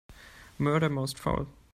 [0.57, 1.45] Murder most foul